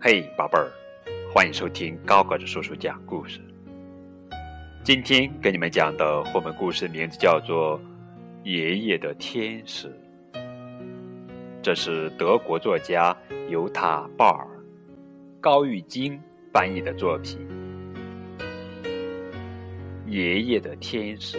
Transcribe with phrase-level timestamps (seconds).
[0.00, 0.70] 嘿，宝贝儿，
[1.34, 3.40] 欢迎收听高个子叔叔讲故事。
[4.84, 7.76] 今天给你们讲的绘本故事名字叫做
[8.44, 9.88] 《爷爷的天使》，
[11.60, 13.14] 这是德国作家
[13.48, 14.46] 尤塔·鲍尔、
[15.40, 16.16] 高玉晶
[16.52, 17.36] 翻译的作品。
[20.06, 21.38] 爷爷的天使，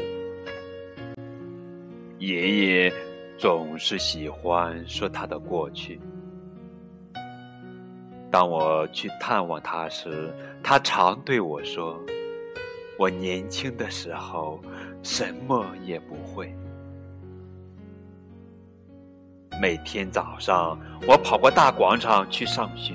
[2.18, 2.94] 爷爷
[3.38, 5.98] 总是喜欢说他的过去。
[8.32, 10.32] 当我去探望他时，
[10.64, 12.00] 他常对我说
[13.00, 14.62] ：“我年轻的时候
[15.02, 16.54] 什么也不会。”
[19.60, 22.94] 每天早上，我跑过大广场去上学。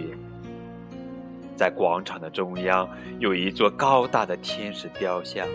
[1.56, 5.47] 在广场的中央有一座高大的天使雕像，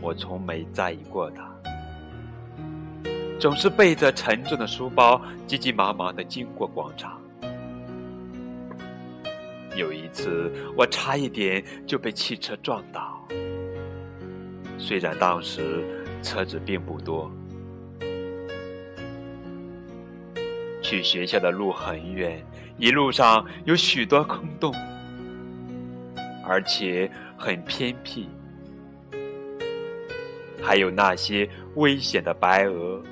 [0.00, 1.50] 我从没在意过它，
[3.38, 7.19] 总是背着沉重的书包，急急忙忙地经过广场。
[9.76, 13.24] 有一次，我差一点就被汽车撞倒。
[14.78, 15.84] 虽然当时
[16.22, 17.30] 车子并不多，
[20.82, 22.44] 去学校的路很远，
[22.78, 24.74] 一路上有许多坑洞，
[26.44, 28.28] 而且很偏僻，
[30.60, 33.02] 还有那些危险的白鹅。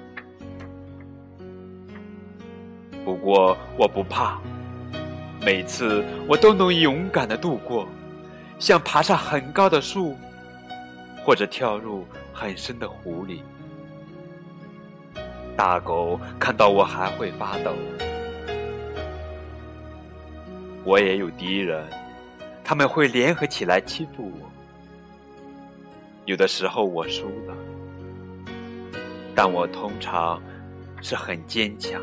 [3.05, 4.41] 不过我不怕。
[5.49, 7.89] 每次我都能勇敢的度过，
[8.59, 10.15] 像爬上很高的树，
[11.25, 13.43] 或者跳入很深的湖里。
[15.57, 17.73] 大狗看到我还会发抖。
[20.85, 21.83] 我也有敌人，
[22.62, 24.51] 他们会联合起来欺负我。
[26.27, 27.57] 有的时候我输了，
[29.35, 30.43] 但我通常
[31.01, 31.99] 是很坚强。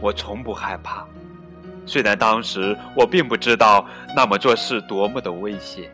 [0.00, 1.06] 我从不害怕，
[1.86, 5.90] 虽然当时我并不知道那么做是多么的危险。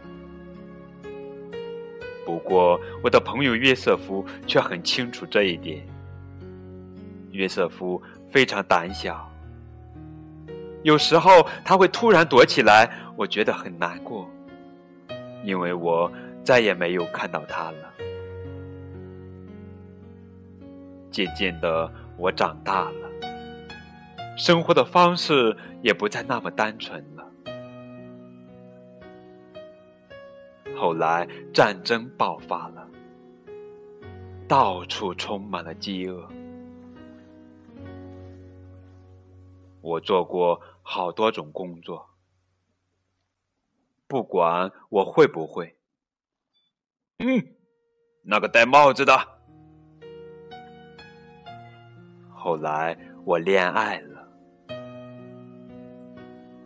[2.24, 5.86] 不过，我的朋友约瑟夫却很清楚这一点。
[7.32, 9.30] 约瑟夫非常胆小，
[10.82, 14.28] 有时候他会突然躲起来，我觉得很难过，
[15.44, 16.10] 因为我
[16.42, 17.92] 再也没有看到他了。
[21.10, 23.05] 渐渐的，我长大了。
[24.36, 27.26] 生活的方式也不再那么单纯了。
[30.76, 32.86] 后来战争爆发了，
[34.46, 36.28] 到处充满了饥饿。
[39.80, 42.06] 我做过好多种工作，
[44.06, 45.74] 不管我会不会。
[47.20, 47.42] 嗯，
[48.22, 49.16] 那个戴帽子的。
[52.34, 54.15] 后来我恋爱了。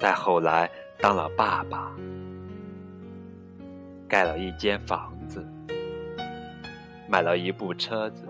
[0.00, 0.68] 再后来，
[0.98, 1.92] 当了爸爸，
[4.08, 5.46] 盖了一间房子，
[7.06, 8.26] 买了一部车子，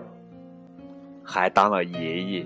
[1.23, 2.45] 还当了爷爷，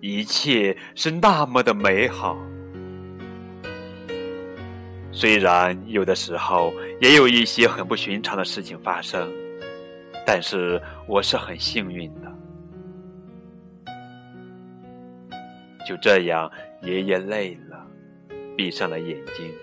[0.00, 2.34] 一切是那么的美好。
[5.12, 9.30] 虽然有的时候也有一些很不寻常的事情发生，
[10.26, 12.32] 但是我是很幸运的。
[15.86, 16.50] 就这样，
[16.82, 17.86] 爷爷累了，
[18.56, 19.54] 闭上了眼睛。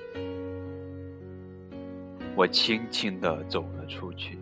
[2.33, 4.39] 我轻轻地走了出去。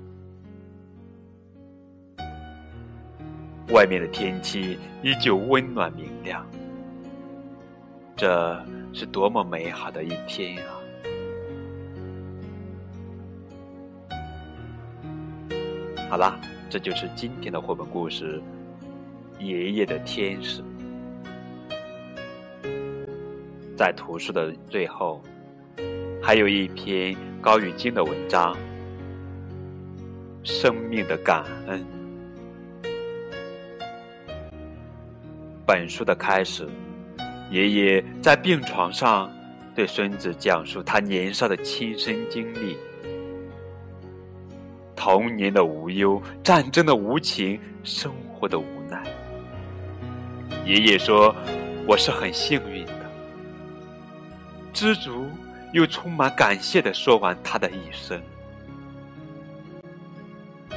[3.69, 6.46] 外面的天气依旧温暖明亮。
[8.16, 8.63] 这
[8.94, 10.78] 是多么美好的一天啊！
[16.12, 18.40] 好啦，这就是今天的绘本故事
[19.44, 20.62] 《爷爷的天使》。
[23.81, 25.19] 在图书的最后，
[26.22, 28.54] 还有一篇高玉晶的文章
[30.44, 31.83] 《生命的感恩》。
[35.66, 36.69] 本书的开始，
[37.50, 39.28] 爷爷在病床上
[39.74, 42.77] 对孙子讲述他年少的亲身经历：
[44.95, 49.04] 童年的无忧，战争的无情，生活的无奈。
[50.68, 51.36] 爷爷说
[51.89, 52.70] ：“我是很幸运。”
[54.73, 55.29] 知足
[55.73, 58.21] 又充满感谢的说完他的一生。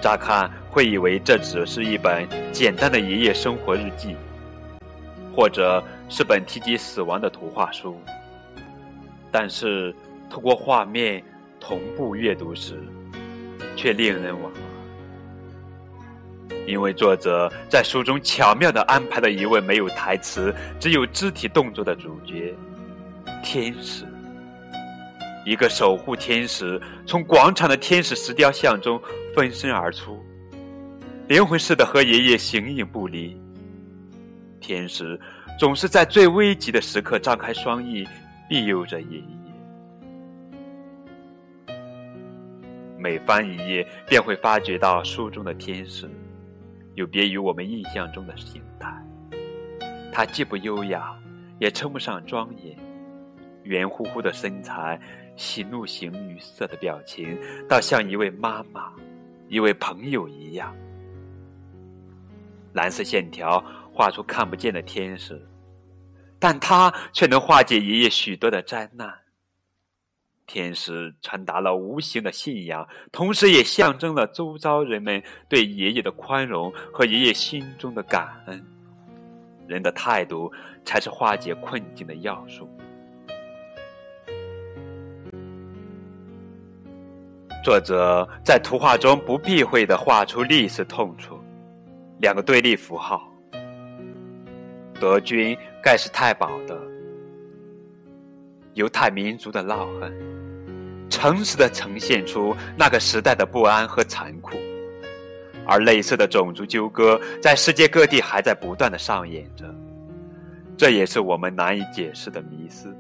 [0.03, 4.17] 乍看会以为这只是一本简单的爷爷生活日记，
[5.35, 7.99] 或者是本提及死亡的图画书。
[9.33, 9.95] 但是
[10.29, 11.25] 透过画面
[11.59, 12.79] 同步阅读时，
[13.75, 14.61] 却令人莞尔。
[16.67, 22.55] 因为作者在书中巧妙地安排了一位没有台词、只有肢体动作的主角——
[23.43, 24.05] 天使。
[25.45, 29.01] 一个守护天使从广场的天使石雕像中
[29.35, 30.25] 分身而出，
[31.29, 33.39] 灵魂似的和爷爷形影不离。
[34.59, 35.21] 天使
[35.59, 38.09] 总是在最危急的时刻张开双翼，
[38.49, 39.27] 庇佑着爷爷。
[42.99, 46.09] 每翻一页，便会发觉到书中的天使。
[46.95, 48.91] 有别于我们印象中的形态，
[50.11, 51.15] 它既不优雅，
[51.59, 52.75] 也称不上庄严。
[53.65, 55.01] 圆乎乎的身材，
[55.37, 57.39] 喜怒形于色的表情，
[57.69, 58.93] 倒像一位妈妈、
[59.49, 60.75] 一位朋友一样。
[62.73, 63.63] 蓝色线条
[63.93, 65.41] 画出看不见的天使，
[66.39, 69.13] 但它却能化解爷爷许多的灾难。
[70.47, 78.63] 天使传达了无形的信仰，同时也象征了周遭人们对爷爷的宽容和爷爷心中的感恩。
[79.67, 80.53] 人的态度
[80.85, 82.69] 才是化解困境的要素。
[87.65, 91.41] 作者在图画中不避讳地画出历史痛楚，
[92.21, 93.27] 两个对立符号：
[95.01, 96.79] 德军盖世太保的
[98.75, 100.13] 犹太民族的烙痕。
[101.09, 104.59] 诚实的呈现出那个时代的不安和残酷，
[105.67, 109.65] 而类似的种族纠葛在世界各地还在不断的上演着，
[110.77, 112.95] 这也是我们难以解释的迷思。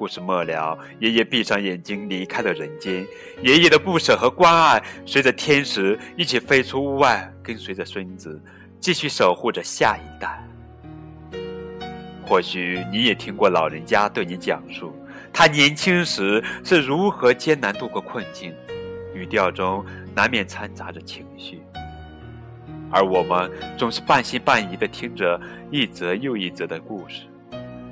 [0.00, 3.06] 故事末了，爷爷闭上眼睛离开了人间，
[3.42, 8.42] 爷爷的不舍和关爱随着天使一起飞出屋外，跟随着孙子，
[8.80, 10.42] 继续守护着下一代。
[12.24, 14.90] 或许你也听过老人家对你讲述。
[15.34, 18.54] 他年轻时是如何艰难度过困境，
[19.14, 21.60] 语调中难免掺杂着情绪，
[22.90, 25.38] 而我们总是半信半疑地听着
[25.70, 27.24] 一则又一则的故事，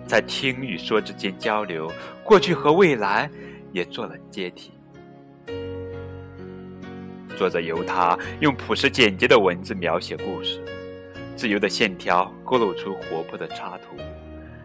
[0.09, 1.93] 在听与说之间交流，
[2.25, 3.31] 过去和未来
[3.73, 4.73] 也做了接替。
[7.37, 10.65] 作者由他用朴实简洁的文字描写故事，
[11.37, 13.97] 自由的线条勾勒出活泼的插图，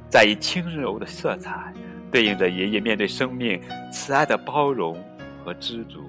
[0.10, 1.74] 再以轻柔的色彩。
[2.10, 3.60] 对应着爷爷面对生命
[3.92, 4.96] 慈爱的包容
[5.44, 6.00] 和知足，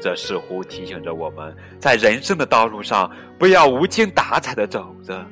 [0.00, 3.08] 这似乎提醒着我们在人生的道路上
[3.38, 5.24] 不要无精打采的走着，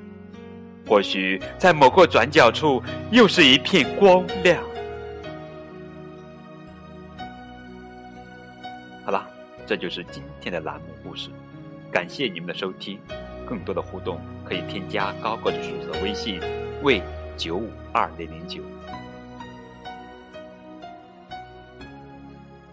[0.87, 4.63] 或许在某个转角处又是一片光亮。
[9.05, 9.27] 好了，
[9.67, 11.31] 这就是今天的栏目故事，
[11.91, 12.99] 感谢你们的收听，
[13.47, 16.41] 更多的互动可以添加高个子叔叔的微信
[16.83, 17.03] 为
[17.37, 18.63] 九五二零零九。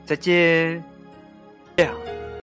[0.06, 0.84] 再见。
[1.76, 1.94] 这样。